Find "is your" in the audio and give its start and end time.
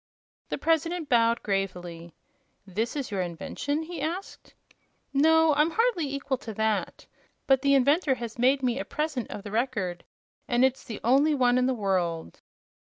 2.95-3.21